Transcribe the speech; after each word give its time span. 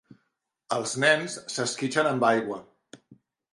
Els 0.77 0.93
nens 1.03 1.35
s'esquitxen 1.57 2.11
amb 2.15 2.27
aigua. 2.33 2.61